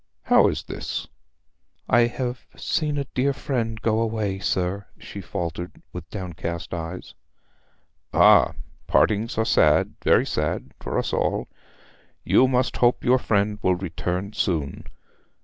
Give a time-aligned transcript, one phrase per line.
[0.23, 1.07] 'How is this!'
[1.87, 7.13] 'I have seen a dear friend go away, sir,' she faltered, with downcast eyes.
[8.11, 8.53] 'Ah
[8.87, 11.47] partings are sad very sad for us all.
[12.23, 14.85] You must hope your friend will return soon.